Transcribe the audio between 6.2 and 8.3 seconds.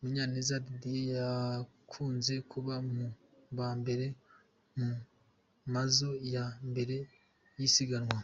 ya mbere y'isiganwa.